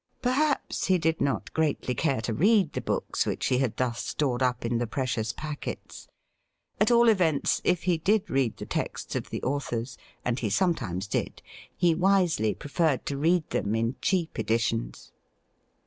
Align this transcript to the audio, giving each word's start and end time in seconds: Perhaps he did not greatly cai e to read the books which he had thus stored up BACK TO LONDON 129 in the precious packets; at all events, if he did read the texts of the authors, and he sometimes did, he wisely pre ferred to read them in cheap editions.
Perhaps 0.23 0.87
he 0.87 0.97
did 0.97 1.21
not 1.21 1.53
greatly 1.53 1.93
cai 1.93 2.17
e 2.17 2.21
to 2.21 2.33
read 2.33 2.73
the 2.73 2.81
books 2.81 3.27
which 3.27 3.45
he 3.45 3.59
had 3.59 3.77
thus 3.77 4.03
stored 4.03 4.41
up 4.41 4.55
BACK 4.61 4.61
TO 4.61 4.67
LONDON 4.73 4.87
129 4.87 5.29
in 5.29 5.29
the 5.29 5.31
precious 5.31 5.31
packets; 5.31 6.07
at 6.79 6.89
all 6.89 7.07
events, 7.07 7.61
if 7.63 7.83
he 7.83 7.99
did 7.99 8.27
read 8.27 8.57
the 8.57 8.65
texts 8.65 9.15
of 9.15 9.29
the 9.29 9.43
authors, 9.43 9.99
and 10.25 10.39
he 10.39 10.49
sometimes 10.49 11.05
did, 11.05 11.43
he 11.77 11.93
wisely 11.93 12.55
pre 12.55 12.71
ferred 12.71 13.05
to 13.05 13.15
read 13.15 13.47
them 13.51 13.75
in 13.75 13.95
cheap 14.01 14.39
editions. 14.39 15.11